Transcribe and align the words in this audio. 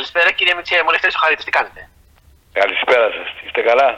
Καλησπέρα 0.00 0.30
κύριε 0.38 0.54
Μητσία, 0.58 0.84
μου 0.84 0.90
Λευτέρης 0.94 1.16
ο 1.18 1.20
Χαρίτης, 1.22 1.44
τι 1.44 1.50
κάνετε; 1.58 1.80
Καλησπέρα 2.60 3.06
σας. 3.16 3.28
Είστε 3.44 3.60
καλά; 3.70 3.88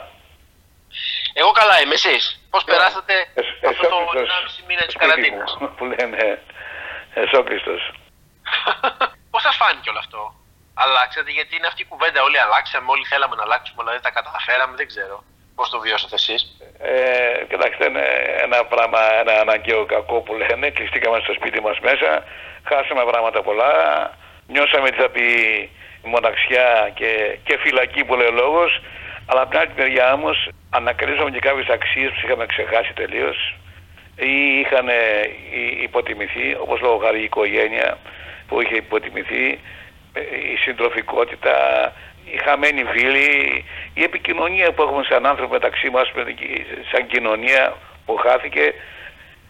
Εγώ 1.41 1.51
καλά 1.59 1.75
είμαι, 1.81 1.93
εσείς. 2.01 2.23
Πώς 2.53 2.63
περάσατε 2.63 3.13
Εσ- 3.41 3.65
αυτό 3.71 3.83
το 3.93 3.97
εσόκλειστος 3.99 4.53
1,5 4.59 4.63
μήνα 4.67 4.83
της 4.87 4.93
σπίτι 4.95 5.05
καραντίνας; 5.09 5.49
μου, 5.59 5.67
Που 5.77 5.83
λένε 5.93 6.19
εσόκλειστος. 7.23 7.81
Πώς 9.31 9.41
σας 9.47 9.55
φάνηκε 9.61 9.89
όλο 9.91 10.01
αυτό; 10.05 10.21
Αλλάξατε, 10.83 11.31
γιατί 11.37 11.51
είναι 11.57 11.67
αυτή 11.71 11.81
η 11.85 11.89
κουβέντα. 11.91 12.19
Όλοι 12.27 12.39
αλλάξαμε, 12.45 12.87
όλοι 12.95 13.05
θέλαμε 13.11 13.35
να 13.39 13.43
αλλάξουμε, 13.47 13.79
αλλά 13.81 13.91
δεν 13.95 14.03
τα 14.07 14.11
καταφέραμε, 14.17 14.73
δεν 14.81 14.87
ξέρω. 14.91 15.15
Πώς 15.57 15.67
το 15.73 15.77
βιώσατε 15.85 16.15
εσείς; 16.21 16.41
Ε, 16.79 17.45
κοιτάξτε, 17.49 17.83
είναι 17.89 18.05
ένα 18.45 18.57
πράγμα, 18.71 19.01
ένα 19.23 19.33
αναγκαίο 19.43 19.81
κακό 19.93 20.15
που 20.25 20.33
λένε. 20.41 20.65
Κλειστήκαμε 20.77 21.17
στο 21.25 21.33
σπίτι 21.37 21.59
μας 21.65 21.77
μέσα, 21.87 22.09
χάσαμε 22.69 23.03
πράγματα 23.11 23.39
πολλά. 23.47 23.71
Νιώσαμε 24.53 24.87
τι 24.91 24.97
θα 25.03 25.09
πει 25.15 25.25
μοναξιά 26.03 26.91
και, 26.93 27.37
και 27.43 27.57
φυλακή 27.57 28.03
που 28.03 28.15
λέει 28.15 28.27
ο 28.27 28.31
λόγος. 28.31 28.81
Αλλά 29.25 29.41
από 29.41 29.49
την 29.49 29.59
άλλη 29.59 29.69
μεριά 29.77 30.13
όμως 30.13 30.49
ανακαλύψαμε 30.69 31.29
και 31.29 31.39
κάποιες 31.39 31.67
αξίες 31.67 32.09
που 32.11 32.21
είχαμε 32.25 32.45
ξεχάσει 32.45 32.93
τελείως 32.93 33.55
ή 34.15 34.59
είχαν 34.59 34.87
ε, 34.89 34.93
υ- 35.53 35.81
υποτιμηθεί, 35.83 36.55
όπως 36.59 36.81
λόγω 36.81 36.97
χάρη 36.97 37.19
η 37.19 37.23
οικογένεια 37.23 37.97
που 38.47 38.61
είχε 38.61 38.75
υποτιμηθεί, 38.75 39.59
ε, 40.13 40.19
η 40.53 40.55
συντροφικότητα, 40.57 41.55
η 42.33 42.37
χαμένη 42.37 42.83
φίλη, 42.83 43.65
η 43.93 44.03
επικοινωνία 44.03 44.71
που 44.71 44.81
έχουμε 44.81 45.03
σαν 45.03 45.25
άνθρωποι 45.25 45.51
μεταξύ 45.51 45.89
μας, 45.89 46.11
με 46.15 46.23
την- 46.25 46.37
σαν 46.91 47.07
κοινωνία 47.07 47.73
που 48.05 48.15
χάθηκε, 48.15 48.73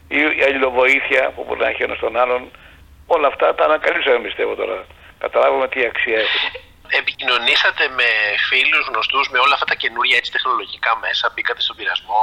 η, 0.08 0.18
η 0.40 0.44
αλληλοβοήθεια 0.48 1.32
που 1.36 1.44
μπορεί 1.48 1.60
να 1.60 1.68
έχει 1.68 1.84
ένας 1.84 2.00
τον 2.00 2.18
άλλον, 2.18 2.52
όλα 3.08 3.28
αυτά 3.28 3.56
τα 3.56 3.66
ανακαλύψαμε 3.66 4.20
πιστεύω 4.20 4.56
τώρα. 4.56 4.86
Καταλάβαμε 5.24 5.68
τι 5.68 5.80
αξία 5.86 6.20
έχουν. 6.26 6.42
Επικοινωνήσατε 7.02 7.84
με 8.00 8.08
φίλους, 8.50 8.84
γνωστούς, 8.90 9.30
με 9.30 9.40
όλα 9.40 9.54
αυτά 9.54 9.66
τα 9.66 9.76
καινούρια 9.82 10.18
έτσι 10.18 10.32
τεχνολογικά 10.32 10.92
μέσα, 11.06 11.32
μπήκατε 11.34 11.62
στον 11.62 11.76
πειρασμό; 11.76 12.22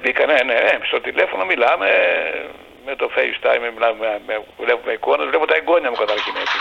Μπήκα, 0.00 0.26
ναι, 0.26 0.38
ναι, 0.48 0.54
ναι, 0.66 0.74
στο 0.90 1.00
τηλέφωνο 1.00 1.44
μιλάμε, 1.44 1.88
με 2.86 2.96
το 2.96 3.06
FaceTime 3.16 3.60
μιλάμε, 3.74 3.96
με, 3.98 4.20
με, 4.26 4.44
βλέπουμε 4.64 4.92
εικόνες, 4.92 5.26
βλέπω 5.28 5.46
τα 5.46 5.54
εγγόνια 5.60 5.90
μου 5.90 5.96
καταρχήν 5.96 6.34
έτσι. 6.44 6.58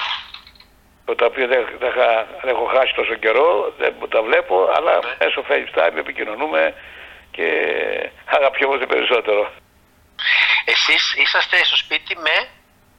Τα 1.19 1.25
οποία 1.25 1.47
δεν, 1.47 1.61
δεν, 1.79 1.89
είχα- 1.89 2.27
δεν 2.41 2.49
έχω 2.55 2.65
χάσει 2.65 2.93
τόσο 2.95 3.13
καιρό, 3.15 3.73
δεν 3.77 3.93
τα 4.09 4.21
βλέπω, 4.21 4.55
αλλά 4.75 4.93
Ναι. 4.99 5.15
μέσω 5.19 5.43
FaceTime 5.49 5.95
επικοινωνούμε 5.97 6.73
και 7.31 7.47
αγαπιόμαστε 8.25 8.85
περισσότερο. 8.85 9.51
Εσείς 10.65 11.13
είσαστε 11.15 11.57
στο 11.63 11.75
σπίτι 11.77 12.17
με... 12.17 12.47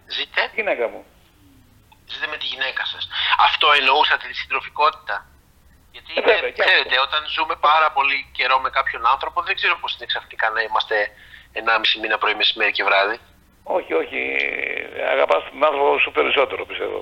Ζείτε, 0.07 0.51
Γυναίκα 0.55 0.89
μου. 0.89 1.05
Ζείτε 2.13 2.27
με 2.33 2.37
τη 2.41 2.47
γυναίκα 2.53 2.83
σας. 2.93 3.03
Αυτό 3.49 3.67
εννοούσατε 3.79 4.25
τη 4.31 4.35
συντροφικότητα. 4.43 5.17
Γιατί 5.95 6.13
Ε, 6.17 6.21
βέβαια, 6.21 6.39
είναι- 6.39 6.51
και 6.57 6.63
ξέρετε, 6.67 6.95
αυτό. 6.97 7.03
όταν 7.09 7.21
ζούμε 7.37 7.55
πάρα 7.71 7.89
πολύ 7.97 8.19
καιρό 8.37 8.57
με 8.65 8.71
κάποιον 8.79 9.03
άνθρωπο, 9.15 9.39
δεν 9.49 9.55
ξέρω 9.59 9.75
πώς 9.83 9.91
είναι 9.95 10.07
ξαφνικά 10.13 10.47
να 10.57 10.61
είμαστε 10.67 10.97
1,5 11.59 11.99
μήνα 12.03 12.17
πρωί, 12.19 12.35
μεσημέρι 12.35 12.73
και 12.77 12.85
βράδυ. 12.89 13.19
Όχι, 13.77 13.93
όχι. 14.03 14.21
Αγαπάς 15.15 15.41
τον 15.51 15.65
άνθρωπο 15.69 15.99
σου 15.99 16.11
περισσότερο, 16.19 16.67
πιστεύω. 16.67 17.01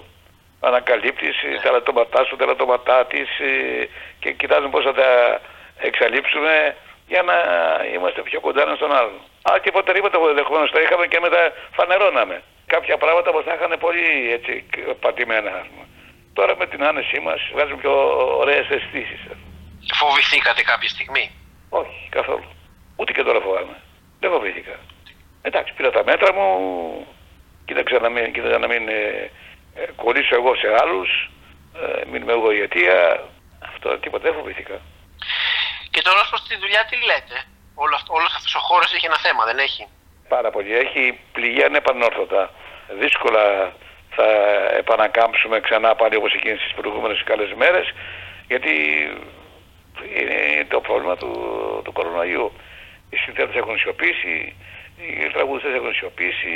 Ανακαλύπτεις 0.61 1.37
Ναι. 1.43 1.61
τα 1.61 1.71
λατώματά 1.71 2.25
σου, 2.25 2.37
τα 2.37 2.45
λατώματά 2.47 3.07
της 3.07 3.29
ε, 3.39 3.89
και 4.21 4.33
κοιτάζουμε 4.33 4.71
πώς 4.71 4.85
θα 4.85 4.93
τα 4.95 5.41
εξαλείψουμε 5.79 6.77
για 7.07 7.23
να 7.23 7.35
είμαστε 7.95 8.21
πιο 8.23 8.41
κοντά 8.41 8.63
ένας 8.63 8.77
στον 8.77 8.93
άλλον. 8.95 9.21
Α, 9.43 9.59
και 9.63 9.71
προτερήματα 9.71 10.19
που 10.19 10.27
ενδεχομένως 10.29 10.71
τα 10.71 10.81
είχαμε 10.81 11.07
και 11.07 11.21
μετά 11.21 11.53
φανερώναμε. 11.73 12.43
Κάποια 12.75 12.97
πράγματα 12.97 13.31
που 13.33 13.43
θα 13.47 13.55
είχαν 13.55 13.73
πολύ 13.79 14.33
έτσι 14.37 14.53
πατημένα. 15.01 15.51
ας 15.63 15.67
πούμε. 15.71 15.87
Τώρα 16.33 16.57
με 16.57 16.67
την 16.67 16.85
άνεσή 16.85 17.19
μας 17.21 17.41
βγάζουμε 17.53 17.81
πιο 17.81 17.95
ωραίες 18.43 18.67
αισθήσεις. 18.69 19.21
Φοβηθήκατε 20.01 20.63
κάποια 20.63 20.89
στιγμή; 20.89 21.25
Όχι, 21.69 22.09
καθόλου. 22.11 22.49
Ούτε 22.97 23.13
και 23.13 23.23
τώρα 23.23 23.41
φοβάμαι. 23.41 23.77
Δεν 24.21 24.31
φοβήθηκα. 24.31 24.77
Εντάξει, 25.43 25.73
πήρα 25.77 25.91
τα 25.91 26.05
μέτρα 26.05 26.33
μου, 26.37 26.49
κοίταξα 27.65 27.99
να 27.99 28.09
μην, 28.09 28.33
κοίταξα 28.33 28.59
να 28.59 28.67
μην 28.67 28.89
ε, 28.89 29.31
ε, 29.75 29.87
κολλήσω 29.97 30.35
εγώ 30.35 30.55
σε 30.55 30.69
άλλους, 30.83 31.11
ε, 31.83 32.05
μην 32.11 32.23
είμαι 32.23 32.33
εγώ 32.33 32.53
η 32.53 32.61
αιτία. 32.61 32.99
Αυτό 33.71 33.99
τίποτα 33.99 34.25
δεν 34.27 34.35
φοβήθηκα. 34.39 34.77
Και 35.91 36.03
τώρα 36.03 36.21
ως 36.21 36.29
προς 36.29 36.43
τη 36.49 36.57
δουλειά 36.57 36.83
τι 36.91 36.97
λέτε; 37.09 37.37
Όλο 37.75 37.95
αυτό, 37.95 38.15
όλος 38.15 38.35
αυτός 38.39 38.55
ο 38.55 38.61
χώρος 38.69 38.95
έχει 38.95 39.07
ένα 39.07 39.19
θέμα, 39.19 39.45
δεν 39.45 39.59
έχει; 39.59 39.87
Πάρα 40.29 40.51
πολύ. 40.51 40.73
Έχει 40.85 41.19
πληγεί 41.33 41.65
ανεπανόρθωτα. 41.65 42.51
Δύσκολα 42.89 43.73
θα 44.11 44.27
επανακάμψουμε 44.79 45.61
ξανά 45.61 45.95
πάλι 45.95 46.17
όπως 46.17 46.35
εκείνες 46.35 46.59
τις 46.59 46.73
προηγούμενες 46.73 47.23
καλές 47.25 47.53
μέρες, 47.53 47.93
γιατί 48.47 48.73
είναι 50.19 50.67
το 50.69 50.81
πρόβλημα 50.81 51.17
του, 51.17 51.31
του 51.85 51.93
κορονοϊού. 51.93 52.53
Οι 53.11 53.17
συνθέτες 53.17 53.55
έχουν 53.55 53.79
σιωπήσει, 53.79 54.57
οι 54.97 55.31
τραγουδιστές 55.33 55.75
έχουν 55.75 55.95
σιωπήσει, 55.95 56.55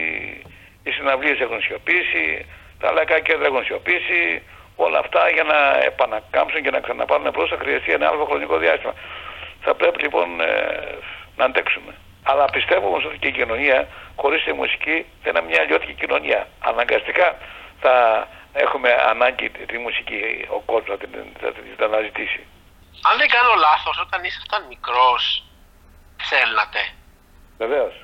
οι 0.82 0.90
συναυλίες 0.90 1.40
έχουν 1.40 1.60
σιωπήσει, 1.62 2.46
τα 2.80 2.92
λαϊκά 2.92 3.20
κέντρα 3.20 3.46
έχουν 3.46 3.64
σιωπήσει. 3.64 4.42
Όλα 4.80 4.98
αυτά 4.98 5.28
για 5.28 5.42
να 5.42 5.78
επανακάμψουν 5.84 6.62
και 6.62 6.70
να 6.70 6.80
ξαναπάρουν 6.80 7.30
μπρος 7.30 7.48
θα 7.48 7.56
χρειαστεί 7.56 7.92
ένα 7.92 8.08
άλλο 8.08 8.24
χρονικό 8.24 8.58
διάστημα. 8.58 8.94
Θα 9.60 9.74
πρέπει 9.74 10.02
λοιπόν 10.02 10.40
ε, 10.40 10.98
να 11.36 11.44
αντέξουμε. 11.44 11.94
Αλλά 12.30 12.44
πιστεύω 12.44 12.86
όμως 12.86 13.04
ότι 13.04 13.18
και 13.18 13.28
η 13.28 13.32
κοινωνία 13.32 13.88
χωρίς 14.16 14.44
τη 14.44 14.52
μουσική 14.52 15.06
δεν 15.22 15.36
είναι 15.36 15.46
μια 15.48 15.60
αλλιώτικη 15.60 15.94
κοινωνία. 16.02 16.48
Αναγκαστικά 16.70 17.36
θα 17.80 17.94
έχουμε 18.52 18.90
ανάγκη 19.12 19.50
τη, 19.50 19.66
τη 19.66 19.78
μουσική 19.78 20.20
ο 20.48 20.60
κόσμος 20.60 20.88
να 20.88 20.96
την, 20.96 21.10
θα 21.40 21.52
την 21.52 21.84
αναζητήσει. 21.84 22.40
Αν 23.08 23.18
δεν 23.18 23.28
κάνω 23.28 23.52
λάθος, 23.66 23.96
όταν 24.06 24.24
ήσασταν 24.24 24.66
μικρός, 24.68 25.44
θέλνατε. 26.30 26.80
Βεβαίως. 27.58 27.94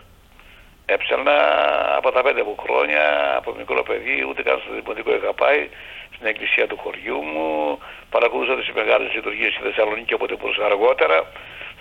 Έψελνα 0.87 1.37
από 1.97 2.11
τα 2.11 2.23
πέντε 2.23 2.43
μου 2.43 2.57
χρόνια, 2.65 3.05
από 3.37 3.55
μικρό 3.59 3.83
παιδί, 3.83 4.27
ούτε 4.29 4.43
καν 4.43 4.61
στο 4.65 4.75
δημοτικό 4.75 5.15
είχα 5.15 5.33
πάει, 5.33 5.69
στην 6.15 6.27
εκκλησία 6.27 6.67
του 6.67 6.79
χωριού 6.83 7.23
μου, 7.23 7.79
παρακολούθησα 8.11 8.57
τις 8.57 8.71
μεγάλες 8.75 9.15
λειτουργίες 9.15 9.53
στη 9.53 9.63
Θεσσαλονίκη 9.63 10.15
όποτε 10.15 10.35
μπορούσα 10.37 10.65
αργότερα, 10.65 11.19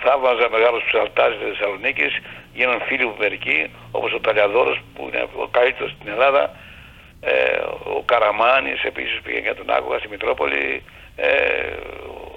θαύμαζα 0.03 0.49
μεγάλους 0.49 0.83
ψαλτάζες 0.83 1.37
της 1.39 1.47
Θεσσαλονίκης, 1.47 2.13
γίναν 2.53 2.81
φίλοι 2.87 3.05
μου 3.05 3.15
μερικοί, 3.19 3.71
όπως 3.91 4.13
ο 4.13 4.19
Ταλιαδόρος 4.19 4.77
που 4.95 5.01
είναι 5.07 5.27
ο 5.35 5.47
καλύτερος 5.47 5.91
στην 5.91 6.11
Ελλάδα, 6.11 6.55
ε, 7.21 7.57
ο 7.97 8.01
Καραμάνης 8.05 8.83
επίσης 8.83 9.21
πήγε 9.23 9.39
για 9.39 9.55
τον 9.55 9.69
Άκουγα 9.69 9.97
στη 9.97 10.07
Μητρόπολη, 10.07 10.83
ε, 11.15 11.29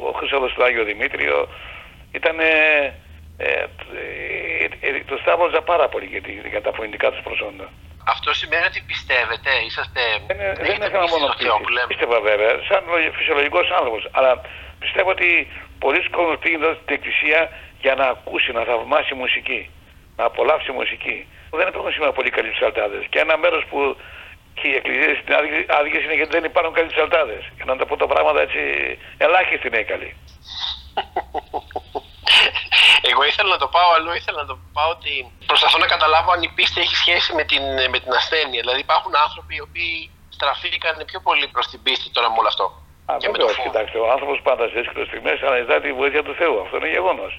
ο 0.08 0.10
Χρυσόδος 0.18 0.52
του 0.52 0.64
Άγιο 0.64 0.84
Δημήτριο, 0.84 1.48
ήταν 2.12 2.38
ε, 2.40 2.94
ε, 3.38 3.66
ε, 4.86 4.88
το 5.10 5.16
στάβαζα 5.22 5.60
πάρα 5.72 5.86
πολύ 5.92 6.06
για, 6.12 6.22
τη- 6.26 6.48
για 6.52 6.62
τα 6.66 6.72
φωνητικά 6.76 7.06
τους 7.12 7.22
προσόντα. 7.26 7.66
Αυτό 8.14 8.30
σημαίνει 8.40 8.64
ότι 8.70 8.80
πιστεύετε, 8.92 9.50
είσαστε... 9.66 10.00
Δεν, 10.28 10.38
ε, 10.40 10.52
δεν 10.52 10.64
έχετε 10.70 10.86
έκανα 10.86 11.04
πίστη 11.04 11.14
μόνο 11.20 11.26
στο 11.32 11.42
Θεό 11.44 11.56
που 11.64 11.68
λέμε. 11.76 11.86
Πίστευα 11.92 12.18
βέβαια, 12.30 12.52
σαν 12.68 12.82
φυσιολογικός 13.18 13.66
άνθρωπος. 13.78 14.02
Αλλά 14.18 14.30
πιστεύω 14.84 15.10
ότι 15.16 15.28
πολλοί 15.84 16.00
κόσμοι 16.16 16.36
πήγαιναν 16.42 16.62
εδώ 16.64 16.72
στην 16.80 16.94
εκκλησία 16.96 17.40
για 17.84 17.94
να 18.00 18.04
ακούσει, 18.14 18.48
να 18.58 18.62
θαυμάσει 18.68 19.12
μουσική. 19.22 19.60
Να 20.18 20.24
απολαύσει 20.30 20.70
μουσική. 20.80 21.16
Δεν 21.60 21.68
υπάρχουν 21.68 21.92
σήμερα 21.96 22.12
πολύ 22.18 22.30
καλοί 22.36 22.50
ψαλτάδες. 22.56 23.02
Και 23.10 23.18
ένα 23.24 23.34
μέρος 23.44 23.62
που 23.70 23.78
και 24.58 24.66
οι 24.68 24.74
εκκλησίες 24.80 25.16
είναι 25.18 25.34
άδειες 25.78 26.02
είναι 26.04 26.14
γιατί 26.20 26.32
δεν 26.38 26.44
υπάρχουν 26.50 26.72
καλοί 26.78 26.88
ψαλτάδες. 26.94 27.42
Για 27.56 27.64
να 27.64 27.76
τα 27.76 27.84
πω 27.86 27.94
τα 27.96 28.06
πράγματα 28.12 28.40
έτσι, 28.46 28.60
ελάχιστοι 29.18 29.66
είναι 29.66 29.78
οι 29.78 29.84
καλοί. 29.92 30.10
Εγώ 33.10 33.22
ήθελα 33.30 33.50
να 33.56 33.60
το 33.64 33.68
πάω 33.76 33.90
αλλού, 33.96 34.12
ήθελα 34.20 34.38
να 34.42 34.48
το 34.52 34.56
πάω 34.76 34.90
ότι 34.96 35.12
προσπαθώ 35.50 35.78
να 35.84 35.88
καταλάβω 35.94 36.30
αν 36.34 36.42
η 36.48 36.50
πίστη 36.56 36.78
έχει 36.84 36.96
σχέση 37.04 37.30
με 37.38 37.44
την, 37.50 37.62
με 37.92 37.98
την 38.02 38.12
ασθένεια. 38.20 38.60
Δηλαδή 38.64 38.80
υπάρχουν 38.86 39.12
άνθρωποι 39.24 39.52
οι 39.58 39.62
οποίοι 39.68 40.10
στραφήκαν 40.36 40.96
πιο 41.10 41.20
πολύ 41.26 41.46
προς 41.54 41.66
την 41.70 41.80
πίστη 41.84 42.08
τώρα 42.16 42.28
με 42.32 42.36
όλο 42.40 42.48
αυτό. 42.54 42.66
Α, 43.10 43.12
και 43.22 43.28
με 43.32 43.38
το 43.38 43.38
βεβαίως, 43.38 43.56
φόβο. 43.56 43.68
κοιτάξτε, 43.68 43.98
ο 44.04 44.08
άνθρωπος 44.14 44.36
πάντα 44.48 44.64
σε 44.68 44.74
δύσκολες 44.80 45.06
στιγμές 45.10 45.36
αναζητά 45.48 45.76
τη 45.84 45.88
βοήθεια 46.00 46.22
του 46.26 46.34
Θεού. 46.40 46.56
Αυτό 46.64 46.74
είναι 46.78 46.90
γεγονός. 46.96 47.32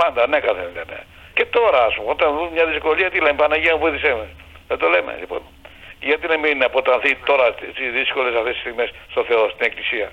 Πάντα, 0.00 0.20
ναι, 0.30 0.38
καθένα 0.46 0.70
λένε. 0.76 0.98
Και 1.36 1.44
τώρα, 1.56 1.80
ας 1.88 1.94
πούμε, 1.94 2.10
όταν 2.16 2.28
δουν 2.36 2.48
μια 2.56 2.66
δυσκολία, 2.72 3.10
τι 3.10 3.18
λένε, 3.24 3.36
Παναγία 3.42 3.72
μου 3.74 3.80
βοήθησέ 3.84 4.12
με. 4.20 4.26
Δεν 4.68 4.78
το 4.82 4.88
λέμε, 4.94 5.12
λοιπόν. 5.20 5.42
Γιατί 6.08 6.26
να 6.26 6.38
μην 6.38 6.64
αποτανθεί 6.64 7.10
τώρα 7.30 7.46
στις 7.52 7.90
δύσκολες 7.98 8.34
αυτές 8.40 8.52
τις 8.52 8.62
στιγμές 8.64 8.90
στο 9.12 9.24
Θεό, 9.28 9.42
στην 9.54 9.64
Εκκλησία. 9.68 10.08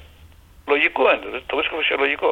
Λογικό 0.71 1.01
είναι, 1.13 1.41
το 1.47 1.55
βρίσκω 1.55 1.75
φυσιολογικό. 1.81 2.31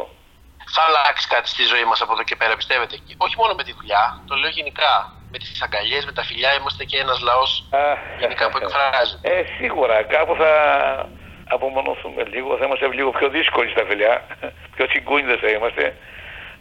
Θα 0.76 0.82
αλλάξει 0.88 1.28
κάτι 1.28 1.50
στη 1.50 1.64
ζωή 1.64 1.86
μας 1.86 2.02
από 2.02 2.12
εδώ 2.14 2.24
και 2.24 2.36
πέρα, 2.36 2.56
πιστεύετε. 2.56 2.96
Όχι 3.18 3.36
μόνο 3.38 3.54
με 3.54 3.64
τη 3.64 3.72
δουλειά, 3.74 4.24
το 4.28 4.36
λέω 4.36 4.50
γενικά. 4.50 5.14
Με 5.32 5.38
τις 5.38 5.62
αγκαλιές, 5.62 6.06
με 6.06 6.12
τα 6.12 6.24
φιλιά, 6.24 6.54
είμαστε 6.58 6.84
και 6.86 6.98
ένας 6.98 7.20
λαός 7.20 7.70
γενικά 8.20 8.50
που 8.50 8.58
εκφράζεται. 8.58 9.30
Ε, 9.30 9.46
σίγουρα 9.58 10.04
κάπου 10.04 10.36
θα 10.36 10.52
απομονωθούμε 11.48 12.24
λίγο, 12.24 12.58
θα 12.58 12.66
είμαστε 12.66 12.88
λίγο 12.88 13.12
πιο 13.12 13.30
δύσκολοι 13.30 13.70
στα 13.70 13.86
φιλιά, 13.86 14.26
πιο 14.76 14.88
τσιγκούνιδες 14.88 15.40
θα 15.40 15.50
είμαστε. 15.50 15.98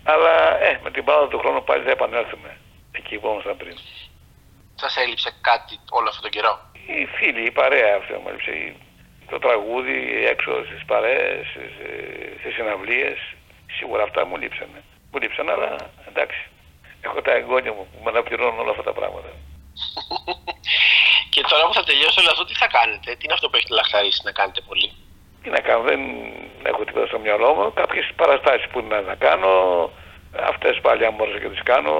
Αλλά 0.04 0.60
ε, 0.60 0.80
με 0.82 0.90
την 0.90 1.04
πάρα 1.04 1.28
του 1.28 1.38
χρόνου 1.38 1.64
πάλι 1.64 1.84
θα 1.84 1.90
επανέλθουμε 1.90 2.56
εκεί 2.92 3.18
που 3.18 3.28
ήμασταν 3.28 3.56
πριν. 3.56 3.76
Σας 4.74 4.96
έλειψε 4.96 5.30
κάτι 5.40 5.80
όλο 5.90 6.08
αυτόν 6.08 6.22
τον 6.22 6.30
καιρό; 6.30 6.54
Οι 6.72 7.06
φίλοι, 7.06 7.42
η 7.46 7.50
παρέα 7.50 7.96
αυτή 7.96 8.12
μου 8.12 8.28
έλειψε. 8.28 8.74
Το 9.30 9.38
τραγούδι 9.38 10.26
έξω 10.26 10.64
στις 10.64 10.84
παρέες, 10.84 11.46
στις 12.40 12.54
συναυλίες. 12.54 13.18
Σίγουρα 13.76 14.02
αυτά 14.02 14.26
μου 14.26 14.36
λείψανε. 14.36 14.78
Μου 15.10 15.18
λείψανε, 15.22 15.52
αλλά 15.52 15.70
εντάξει. 16.08 16.40
Έχω 17.00 17.22
τα 17.22 17.32
εγγόνια 17.32 17.72
μου 17.72 17.84
που 17.90 17.98
με 18.04 18.10
αναπληρώνουν 18.10 18.58
όλα 18.58 18.70
αυτά 18.70 18.82
τα 18.82 18.92
πράγματα. 18.92 19.30
και 21.32 21.40
τώρα 21.50 21.62
που 21.66 21.74
θα 21.78 21.84
τελειώσει 21.88 22.20
όλο 22.20 22.30
αυτό, 22.34 22.44
τι 22.44 22.54
θα 22.62 22.68
κάνετε, 22.76 23.08
τι 23.16 23.22
είναι 23.24 23.36
αυτό 23.38 23.46
που 23.48 23.56
έχετε 23.56 23.74
λαχταρίσει 23.74 24.20
να 24.24 24.32
κάνετε 24.38 24.60
πολύ; 24.68 24.88
Τι 25.42 25.48
να 25.50 25.60
κάνω, 25.66 25.82
δεν 25.90 26.00
έχω 26.70 26.84
τίποτα 26.84 27.06
στο 27.06 27.18
μυαλό 27.18 27.48
μου. 27.54 27.72
Κάποιες 27.82 28.06
παραστάσεις 28.20 28.66
που 28.70 28.78
είναι 28.78 29.00
να 29.10 29.14
κάνω, 29.14 29.52
αυτές 30.50 30.74
πάλι 30.86 31.02
αν 31.06 31.14
μπορούσα 31.14 31.38
και 31.38 31.48
τις 31.48 31.62
κάνω. 31.62 31.96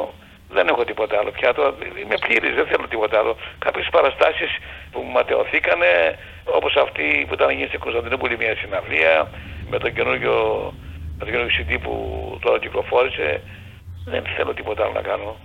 Δεν 0.50 0.68
έχω 0.68 0.84
τίποτα 0.84 1.18
άλλο 1.18 1.30
πια. 1.30 1.54
Τώρα 1.54 1.74
είμαι 2.02 2.18
πλήρης, 2.18 2.54
δεν 2.54 2.66
θέλω 2.66 2.88
τίποτα 2.88 3.18
άλλο. 3.18 3.36
Κάποιες 3.58 3.88
παραστάσεις 3.90 4.50
που 4.92 5.00
μου 5.00 5.10
ματαιωθήκανε, 5.10 6.18
όπως 6.44 6.76
αυτή 6.76 7.24
που 7.28 7.34
ήταν 7.34 7.50
γίνει 7.50 7.66
στην 7.66 7.80
Κωνσταντινούπολη 7.80 8.36
μια 8.36 8.56
συναυλία, 8.56 9.30
με 9.70 9.78
τον 9.78 9.94
καινούργιο, 9.94 10.36
με 11.18 11.24
τον 11.24 11.32
καινούργιο 11.32 11.56
CD 11.58 11.70
που 11.84 11.92
τώρα 12.42 12.58
κυκλοφόρησε. 12.58 13.42
Δεν 14.04 14.24
θέλω 14.36 14.54
τίποτα 14.54 14.82
άλλο 14.84 14.92
να 14.92 15.04
κάνω. 15.10 15.36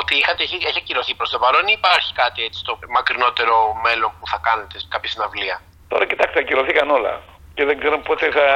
Ότι 0.00 0.14
είχατε, 0.20 0.42
έχει, 0.42 0.56
έχει 0.68 0.78
ακυρωθεί 0.82 1.14
προς 1.14 1.30
το 1.30 1.38
παρόν 1.38 1.64
ή 1.72 1.74
υπάρχει 1.80 2.12
κάτι 2.22 2.40
έτσι 2.46 2.58
στο 2.64 2.78
μακρινότερο 2.96 3.56
μέλλον 3.86 4.10
που 4.18 4.26
θα 4.32 4.38
κάνετε 4.46 4.76
κάποια 4.88 5.10
συναυλία; 5.10 5.56
Τώρα 5.88 6.04
κοιτάξτε, 6.10 6.38
ακυρωθήκαν 6.40 6.90
όλα. 6.90 7.14
Και 7.54 7.64
δεν 7.64 7.78
ξέρω 7.78 7.98
πότε 8.08 8.30
θα 8.36 8.48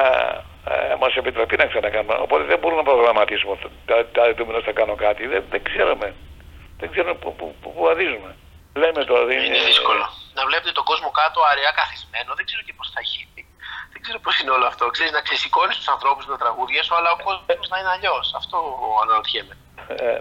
ε, 0.73 0.95
μας 1.01 1.13
επιτραπεί 1.21 1.57
να 1.57 1.67
ξανακάνουμε. 1.71 2.15
Οπότε 2.27 2.45
δεν 2.51 2.59
μπορούμε 2.59 2.83
να 2.83 2.89
προγραμματίσουμε 2.91 3.55
τα, 3.89 3.97
τα 4.17 4.25
επόμενα 4.33 4.61
θα 4.69 4.73
κάνω 4.73 4.95
κάτι. 5.05 5.23
Δεν, 5.27 5.43
δεν 5.53 5.63
ξέρουμε. 5.69 6.15
Δεν 6.81 6.91
ξέρουμε 6.93 7.15
πού, 7.23 7.29
πού, 7.39 7.47
πού, 7.61 7.69
πού 7.75 7.89
αδίζουμε. 7.93 8.31
Λέμε 8.83 9.01
τώρα. 9.11 9.23
Είναι, 9.33 9.45
είναι 9.47 9.63
δύσκολο. 9.71 10.05
Να 10.39 10.43
βλέπετε 10.49 10.73
τον 10.79 10.85
κόσμο 10.91 11.11
κάτω 11.21 11.39
αραιά 11.51 11.73
καθισμένο. 11.81 12.31
Δεν 12.39 12.45
ξέρω 12.49 12.63
και 12.67 12.75
πώς 12.79 12.89
θα 12.95 13.01
γίνει. 13.11 13.30
Δεν 14.01 14.09
ξέρω 14.09 14.25
πώς 14.27 14.41
είναι 14.41 14.55
όλο 14.57 14.67
αυτό. 14.73 14.85
Ξέρεις, 14.97 15.13
να 15.13 15.23
ξεσηκώνεις 15.27 15.77
τους 15.77 15.89
ανθρώπους 15.95 16.25
με 16.27 16.33
τα 16.37 16.41
τραγούδια 16.45 16.83
σου, 16.83 16.95
αλλά 16.99 17.11
ο 17.17 17.19
κόσμος 17.25 17.69
να 17.73 17.79
είναι 17.79 17.93
αλλιώς. 17.97 18.27
Αυτό 18.41 18.57
αναρωτιέμαι. 19.03 19.55
Ε, 19.89 20.21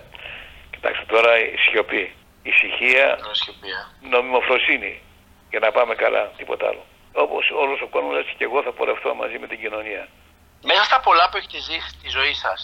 κοιτάξτε 0.72 1.06
τώρα 1.14 1.32
η 1.40 1.58
σιωπή. 1.66 2.06
Ησυχία, 2.52 3.06
νομιμοφροσύνη 4.14 4.94
για 5.50 5.60
να 5.60 5.72
πάμε 5.72 5.94
καλά, 5.96 6.24
τίποτα 6.38 6.66
άλλο. 6.70 6.84
Όπως 7.26 7.44
όλος 7.64 7.80
ο 7.82 7.88
κόσμος, 7.88 8.16
έτσι 8.22 8.34
και 8.38 8.44
εγώ 8.50 8.60
θα 8.66 8.72
πορευτώ 8.72 9.10
μαζί 9.22 9.38
με 9.40 9.48
την 9.48 9.60
κοινωνία. 9.64 10.04
Μέσα 10.70 10.84
στα 10.90 11.00
πολλά 11.00 11.30
που 11.30 11.38
έχετε 11.38 11.60
ζήσει 11.68 11.90
στη 11.98 12.10
ζωή 12.18 12.34
σας, 12.34 12.60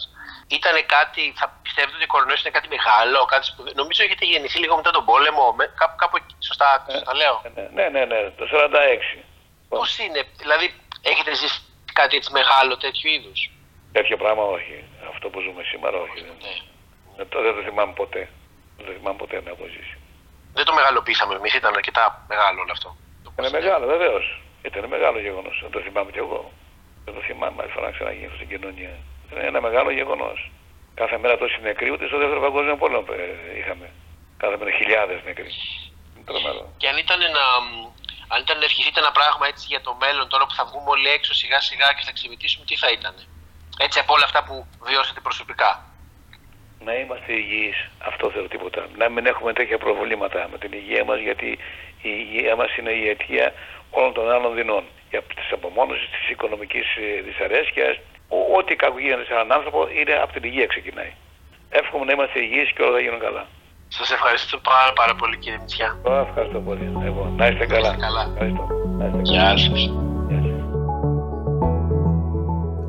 ήταν 0.58 0.76
κάτι, 0.96 1.24
θα 1.40 1.46
πιστεύετε 1.64 1.96
ότι 2.00 2.08
ο 2.10 2.12
κορονοϊός 2.14 2.42
είναι 2.42 2.56
κάτι 2.58 2.68
μεγάλο, 2.76 3.20
κάτι 3.34 3.46
σπουδαίο; 3.46 3.74
Νομίζω 3.82 4.04
έχετε 4.08 4.26
γεννηθεί 4.26 4.60
λίγο 4.64 4.76
μετά 4.76 4.92
τον 4.98 5.06
πόλεμο, 5.06 5.44
με, 5.58 5.64
κάπου, 5.82 5.96
κάπου 6.02 6.16
εκεί, 6.22 6.36
σωστά, 6.50 6.86
ε, 6.88 6.92
σωστά 6.92 7.14
λέω. 7.22 7.36
Ναι, 7.78 7.86
ναι, 7.96 8.04
ναι, 8.12 8.20
το 8.40 8.46
46. 8.52 9.24
Πώς 9.70 9.98
είναι, 10.04 10.22
δηλαδή 10.42 10.66
έχετε 11.12 11.32
ζήσει 11.40 11.60
κάτι 12.00 12.14
έτσι 12.20 12.32
μεγάλο 12.40 12.74
τέτοιου 12.78 13.10
είδους; 13.16 13.40
Τέτοιο 13.98 14.18
πράγμα 14.18 14.44
όχι. 14.58 14.78
Αυτό 15.12 15.26
που 15.30 15.40
ζούμε 15.46 15.64
σήμερα 15.72 15.98
όχι. 16.06 16.20
Ναι. 16.22 16.54
Δεν, 17.18 17.28
δεν 17.46 17.54
το 17.56 17.62
θυμάμαι 17.68 17.94
ποτέ. 18.02 18.24
Δεν 18.78 18.86
το 18.86 18.92
θυμάμαι 18.98 19.18
ποτέ 19.18 19.42
να 19.46 19.50
έχω 19.54 19.66
ζήσει. 19.76 19.96
Δεν 20.58 20.66
το 20.66 20.74
μεγαλοποίησαμε 20.74 21.34
εμείς, 21.36 21.54
ήταν 21.54 21.74
αρκετά 21.76 22.26
μεγάλο 22.32 22.58
όλο 22.64 22.72
αυτό. 22.78 22.90
Είναι 23.40 23.50
μεγάλο, 23.50 23.86
βεβαίως. 23.96 24.26
Ήταν 24.62 24.86
μεγάλο 24.96 25.20
γεγονός. 25.20 25.56
Δεν 25.62 25.72
το 25.72 25.80
θυμάμαι 25.80 26.12
κι 26.12 26.18
εγώ. 26.26 26.52
Δεν 27.06 27.14
το 27.14 27.22
θυμάμαι 27.28 27.62
άλλη 27.62 27.72
φορά 27.72 27.86
να 27.86 27.92
ξαναγίνει 27.92 28.32
στην 28.36 28.48
κοινωνία. 28.52 28.94
Είναι 29.32 29.46
ένα 29.52 29.62
μεγάλο 29.62 29.92
γεγονός. 29.92 30.52
Κάθε 30.94 31.18
μέρα 31.18 31.38
τόσοι 31.38 31.60
νεκροί, 31.62 31.90
ούτε 31.92 32.08
στο 32.08 32.18
δεύτερο 32.18 32.42
παγκόσμιο 32.42 32.78
πόλεμο 32.78 33.06
ε, 33.12 33.58
είχαμε. 33.60 33.88
Κάθε 34.38 34.58
μέρα 34.58 34.72
χιλιάδες 34.72 35.20
νεκροί. 35.24 35.52
Και 36.78 36.88
αν 36.88 36.98
ήταν 36.98 37.20
να, 37.20 37.46
αν 38.28 38.42
ήταν 38.42 38.58
να 38.60 38.66
ευχηθείτε 38.70 39.00
ένα 39.00 39.12
πράγμα 39.12 39.46
έτσι 39.52 39.66
για 39.74 39.82
το 39.82 39.92
μέλλον, 40.04 40.26
τώρα 40.28 40.46
που 40.46 40.56
θα 40.60 40.66
βγούμε 40.66 40.90
όλοι 40.96 41.08
έξω 41.18 41.34
σιγά 41.34 41.60
σιγά 41.70 41.88
και 41.96 42.04
θα 42.08 42.12
ξεμητήσουμε, 42.18 42.66
τι 42.66 42.76
θα 42.76 42.90
ήταν. 42.98 43.16
Έτσι 43.80 44.00
από 44.00 44.14
όλα 44.14 44.26
αυτά 44.30 44.44
που 44.44 44.68
βιώσατε 44.88 45.20
προσωπικά. 45.20 45.70
Να 46.88 46.94
είμαστε 46.94 47.32
υγιείς. 47.34 47.90
Αυτό 47.98 48.32
θέλω 48.32 48.48
τίποτα. 48.48 48.88
Να 48.98 49.10
μην 49.10 49.26
έχουμε 49.26 49.54
τέτοια 49.54 49.78
προβλήματα 49.78 50.48
με 50.52 50.58
την 50.58 50.72
υγεία 50.74 51.04
μας, 51.06 51.20
γιατί 51.20 51.50
η 52.02 52.12
υγεία 52.24 52.56
μας 52.56 52.78
είναι 52.78 52.92
η 52.92 53.10
αιτία 53.10 53.54
όλων 53.92 54.14
των 54.14 54.32
άλλων 54.32 54.56
δεινών. 54.56 54.84
Για 55.10 55.22
τη 55.22 55.46
απομόνωσης, 55.52 56.10
της 56.10 56.30
οικονομικής 56.30 56.86
ε, 56.96 57.22
δυσαρέσκειας, 57.22 57.98
ό,τι 58.58 58.76
κακό 58.76 59.00
γίνεται 59.00 59.26
σε 59.26 59.34
έναν 59.34 59.52
άνθρωπο 59.52 59.90
είναι 59.90 60.14
από 60.14 60.34
την 60.34 60.44
υγεία 60.44 60.66
ξεκινάει. 60.66 61.14
Εύχομαι 61.70 62.06
να 62.06 62.12
είμαστε 62.12 62.40
υγιείς 62.40 62.72
και 62.72 62.82
όλα 62.82 62.92
θα 62.92 63.00
γίνουν 63.00 63.20
καλά. 63.20 63.48
Σας 63.98 64.12
ευχαριστώ 64.12 64.58
πάρα, 64.58 64.94
πάρα 64.96 65.16
πολύ 65.16 65.38
κύριε 65.38 65.58
Μητσιά. 65.60 65.98
Ευχαριστώ 66.28 66.60
πολύ. 66.60 66.92
Εγώ. 67.06 67.34
Να 67.38 67.48
είστε 67.48 67.66
καλά. 67.66 67.88
Να 67.88 67.94
είστε 67.94 68.06
καλά. 68.06 68.24
Ευχαριστώ. 68.34 68.68
Γεια 69.22 69.58
σας. 69.58 69.90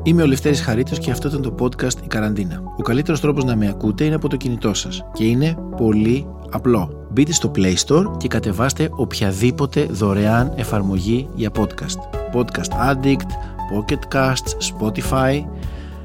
Είμαι 0.03 0.21
ο 0.21 0.25
Λευτέρης 0.25 0.61
Χαρίτος 0.61 0.99
και 0.99 1.11
αυτό 1.11 1.27
ήταν 1.27 1.41
το 1.41 1.55
podcast 1.59 2.03
«Η 2.03 2.07
Καραντίνα». 2.07 2.61
Ο 2.77 2.81
καλύτερος 2.81 3.19
τρόπος 3.19 3.43
να 3.43 3.55
με 3.55 3.67
ακούτε 3.67 4.03
είναι 4.03 4.15
από 4.15 4.29
το 4.29 4.35
κινητό 4.35 4.73
σας 4.73 5.05
και 5.13 5.23
είναι 5.23 5.57
πολύ 5.77 6.27
απλό. 6.51 7.07
Μπείτε 7.09 7.33
στο 7.33 7.51
Play 7.55 7.75
Store 7.87 8.17
και 8.17 8.27
κατεβάστε 8.27 8.89
οποιαδήποτε 8.91 9.83
δωρεάν 9.83 10.53
εφαρμογή 10.55 11.29
για 11.35 11.51
podcast. 11.57 11.99
Podcast 12.35 12.91
Addict, 12.91 13.29
Pocket 13.73 14.15
Casts, 14.15 14.51
Spotify. 14.71 15.45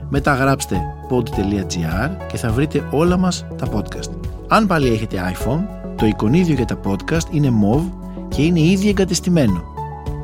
Μετά 0.09 0.35
γράψτε 0.35 0.81
pod.gr 1.11 2.11
και 2.27 2.37
θα 2.37 2.51
βρείτε 2.51 2.89
όλα 2.91 3.17
μας 3.17 3.47
τα 3.59 3.67
podcast. 3.75 4.11
Αν 4.53 4.67
πάλι 4.67 4.89
έχετε 4.89 5.35
iPhone, 5.35 5.67
το 5.97 6.07
εικονίδιο 6.07 6.55
για 6.55 6.65
τα 6.65 6.81
podcast 6.85 7.31
είναι 7.31 7.49
MOV 7.63 7.91
και 8.29 8.43
είναι 8.43 8.61
ήδη 8.61 8.89
εγκατεστημένο. 8.89 9.65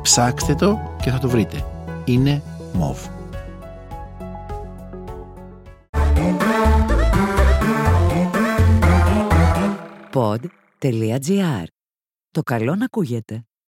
Ψάξτε 0.01 0.55
το 0.55 0.95
και 1.01 1.09
θα 1.09 1.19
το 1.19 1.29
βρείτε. 1.29 1.65
Είναι 2.05 2.41
MOV. 2.73 3.09
pod.gr. 10.13 11.63
Το 12.31 12.41
καλό 12.43 12.75
να 12.75 12.85
ακούγεται. 12.85 13.48